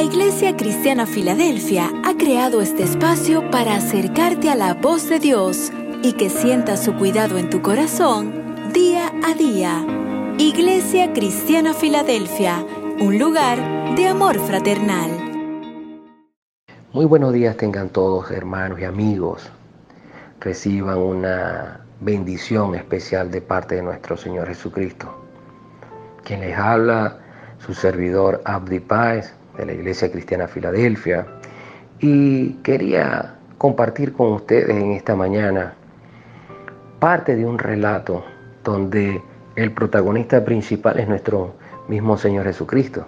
[0.00, 5.70] La Iglesia Cristiana Filadelfia ha creado este espacio para acercarte a la voz de Dios
[6.02, 9.84] y que sientas su cuidado en tu corazón día a día.
[10.38, 12.64] Iglesia Cristiana Filadelfia,
[12.98, 13.58] un lugar
[13.94, 15.10] de amor fraternal.
[16.94, 19.50] Muy buenos días tengan todos hermanos y amigos.
[20.40, 25.14] Reciban una bendición especial de parte de nuestro Señor Jesucristo.
[26.24, 27.18] Quien les habla,
[27.58, 31.26] su servidor Abdi Páez, de la Iglesia Cristiana Filadelfia,
[32.00, 35.74] y quería compartir con ustedes en esta mañana
[36.98, 38.24] parte de un relato
[38.64, 39.22] donde
[39.56, 41.54] el protagonista principal es nuestro
[41.88, 43.06] mismo Señor Jesucristo.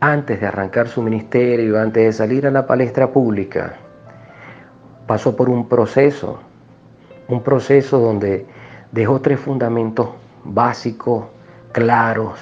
[0.00, 3.76] Antes de arrancar su ministerio, antes de salir a la palestra pública,
[5.06, 6.38] pasó por un proceso,
[7.28, 8.46] un proceso donde
[8.92, 10.08] dejó tres fundamentos
[10.44, 11.26] básicos,
[11.72, 12.38] claros,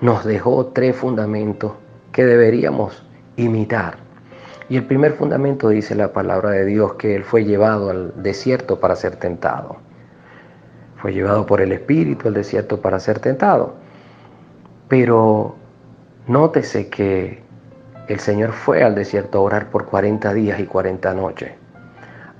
[0.00, 1.72] nos dejó tres fundamentos
[2.18, 3.00] que deberíamos
[3.36, 3.98] imitar.
[4.68, 8.80] Y el primer fundamento dice la palabra de Dios que Él fue llevado al desierto
[8.80, 9.76] para ser tentado.
[10.96, 13.74] Fue llevado por el Espíritu al desierto para ser tentado.
[14.88, 15.54] Pero
[16.26, 17.40] nótese que
[18.08, 21.52] el Señor fue al desierto a orar por 40 días y 40 noches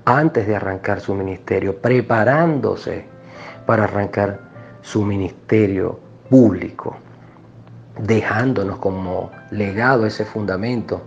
[0.03, 3.05] antes de arrancar su ministerio, preparándose
[3.65, 4.41] para arrancar
[4.81, 6.97] su ministerio público
[7.99, 11.01] dejándonos como legado ese fundamento,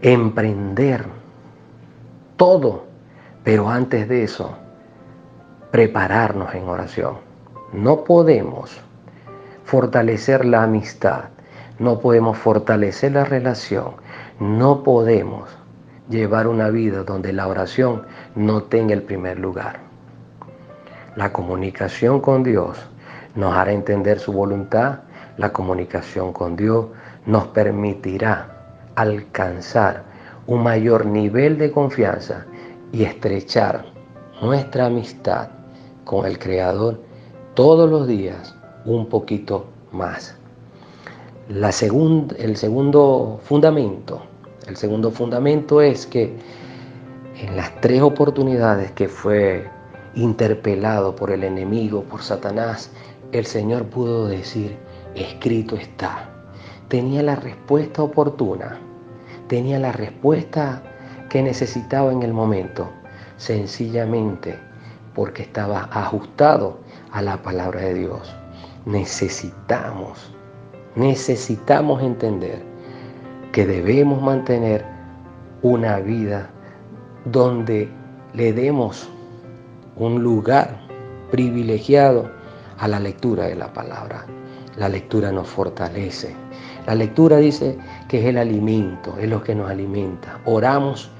[0.00, 1.04] emprender
[2.36, 2.84] todo,
[3.42, 4.56] pero antes de eso,
[5.70, 7.16] prepararnos en oración.
[7.72, 8.80] No podemos
[9.64, 11.24] fortalecer la amistad,
[11.78, 13.92] no podemos fortalecer la relación,
[14.38, 15.48] no podemos
[16.08, 18.02] llevar una vida donde la oración
[18.34, 19.80] no tenga el primer lugar.
[21.16, 22.78] La comunicación con Dios
[23.34, 25.00] nos hará entender su voluntad,
[25.36, 26.86] la comunicación con Dios
[27.26, 28.56] nos permitirá
[28.94, 30.04] alcanzar
[30.46, 32.46] un mayor nivel de confianza
[32.92, 33.84] y estrechar
[34.40, 35.48] nuestra amistad
[36.04, 37.00] con el Creador
[37.54, 40.36] todos los días un poquito más.
[41.48, 44.22] La el segundo fundamento,
[44.66, 46.36] el segundo fundamento es que
[47.40, 49.68] en las tres oportunidades que fue
[50.14, 52.90] interpelado por el enemigo, por Satanás,
[53.32, 54.76] el Señor pudo decir,
[55.16, 56.28] escrito está.
[56.88, 58.78] Tenía la respuesta oportuna,
[59.48, 60.82] tenía la respuesta
[61.28, 62.88] que necesitaba en el momento,
[63.36, 64.58] sencillamente
[65.14, 66.78] porque estaba ajustado
[67.12, 68.34] a la palabra de Dios.
[68.84, 70.32] Necesitamos,
[70.94, 72.62] necesitamos entender
[73.52, 74.84] que debemos mantener
[75.62, 76.50] una vida
[77.24, 77.88] donde
[78.34, 79.08] le demos
[79.96, 80.86] un lugar
[81.30, 82.30] privilegiado
[82.78, 84.26] a la lectura de la palabra.
[84.76, 86.34] La lectura nos fortalece.
[86.86, 87.78] La lectura dice
[88.08, 90.40] que es el alimento, es lo que nos alimenta.
[90.44, 91.10] Oramos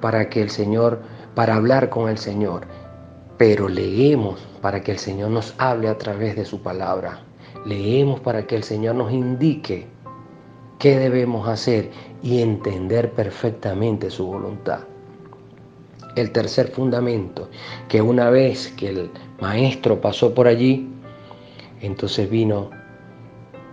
[0.00, 1.00] para que el Señor,
[1.34, 2.66] para hablar con el Señor,
[3.36, 7.20] pero leemos para que el Señor nos hable a través de su palabra.
[7.66, 9.86] Leemos para que el Señor nos indique
[10.78, 11.90] qué debemos hacer
[12.22, 14.80] y entender perfectamente su voluntad.
[16.16, 17.48] El tercer fundamento,
[17.88, 20.88] que una vez que el maestro pasó por allí,
[21.80, 22.70] entonces vino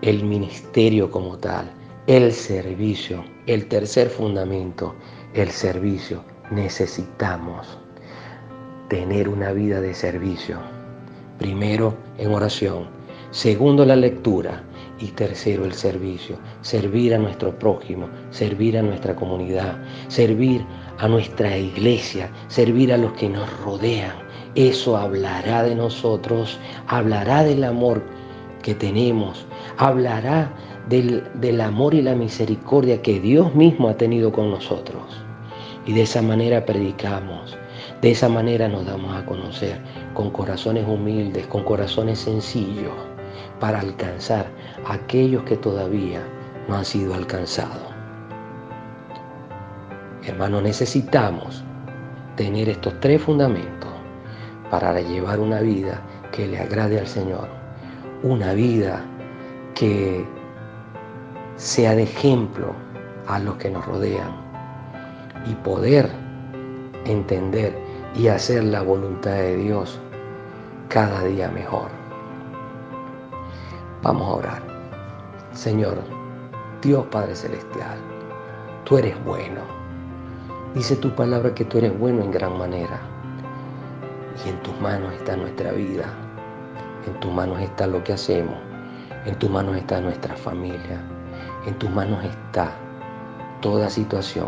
[0.01, 1.71] el ministerio como tal,
[2.07, 4.95] el servicio, el tercer fundamento,
[5.33, 6.23] el servicio.
[6.51, 7.77] Necesitamos
[8.89, 10.57] tener una vida de servicio.
[11.37, 12.87] Primero en oración,
[13.31, 14.63] segundo la lectura
[14.99, 16.37] y tercero el servicio.
[16.61, 19.77] Servir a nuestro prójimo, servir a nuestra comunidad,
[20.07, 20.65] servir
[20.97, 24.15] a nuestra iglesia, servir a los que nos rodean.
[24.55, 28.01] Eso hablará de nosotros, hablará del amor
[28.63, 29.45] que tenemos,
[29.79, 30.51] hablará
[30.89, 35.01] del, del, amor y la misericordia que Dios mismo ha tenido con nosotros.
[35.85, 37.57] Y de esa manera predicamos,
[38.01, 39.79] de esa manera nos damos a conocer,
[40.13, 42.91] con corazones humildes, con corazones sencillos,
[43.61, 44.47] para alcanzar
[44.85, 46.21] a aquellos que todavía
[46.67, 47.87] no han sido alcanzados.
[50.25, 51.63] Hermanos, necesitamos
[52.35, 53.89] tener estos tres fundamentos
[54.69, 56.01] para llevar una vida
[56.33, 57.47] que le agrade al Señor
[58.21, 59.05] una vida
[59.79, 60.25] que
[61.55, 62.73] sea de ejemplo
[63.27, 64.29] a los que nos rodean
[65.45, 66.09] y poder
[67.05, 67.79] entender
[68.13, 69.97] y hacer la voluntad de Dios
[70.89, 71.87] cada día mejor.
[74.03, 74.61] Vamos a orar.
[75.53, 75.97] Señor,
[76.81, 77.99] Dios Padre Celestial,
[78.83, 79.61] tú eres bueno.
[80.75, 82.99] Dice tu palabra que tú eres bueno en gran manera.
[84.45, 86.05] Y en tus manos está nuestra vida.
[87.07, 88.68] En tus manos está lo que hacemos.
[89.25, 91.01] En tus manos está nuestra familia.
[91.65, 92.71] En tus manos está
[93.61, 94.47] toda situación,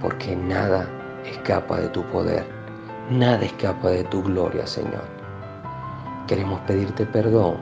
[0.00, 0.86] porque nada
[1.24, 2.44] escapa de tu poder,
[3.10, 5.04] nada escapa de tu gloria, Señor.
[6.26, 7.56] Queremos pedirte perdón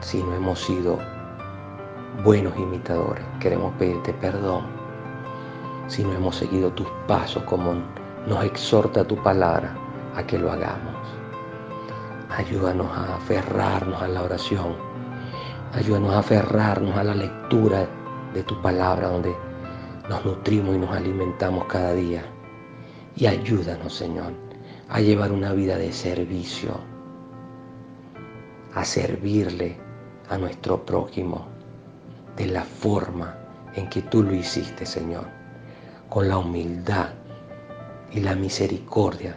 [0.00, 0.98] si no hemos sido
[2.24, 3.24] buenos imitadores.
[3.38, 4.64] Queremos pedirte perdón
[5.86, 7.74] si no hemos seguido tus pasos como
[8.26, 9.74] nos exhorta tu palabra
[10.16, 11.23] a que lo hagamos.
[12.36, 14.74] Ayúdanos a aferrarnos a la oración.
[15.72, 17.86] Ayúdanos a aferrarnos a la lectura
[18.34, 19.32] de tu palabra donde
[20.08, 22.24] nos nutrimos y nos alimentamos cada día.
[23.14, 24.32] Y ayúdanos, Señor,
[24.88, 26.80] a llevar una vida de servicio,
[28.74, 29.78] a servirle
[30.28, 31.46] a nuestro prójimo
[32.36, 33.36] de la forma
[33.76, 35.28] en que tú lo hiciste, Señor,
[36.08, 37.10] con la humildad
[38.10, 39.36] y la misericordia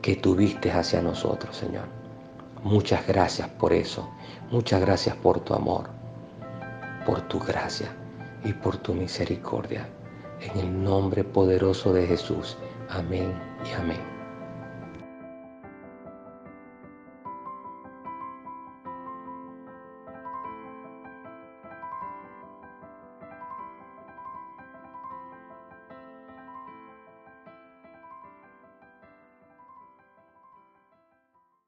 [0.00, 1.99] que tuviste hacia nosotros, Señor.
[2.62, 4.08] Muchas gracias por eso.
[4.50, 5.88] Muchas gracias por tu amor,
[7.06, 7.88] por tu gracia
[8.44, 9.88] y por tu misericordia.
[10.40, 12.56] En el nombre poderoso de Jesús.
[12.90, 13.32] Amén
[13.68, 14.19] y amén.